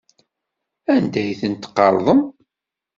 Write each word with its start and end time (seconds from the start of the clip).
Anda 0.95 1.19
ay 1.21 1.31
ten-tqerḍem? 1.41 2.21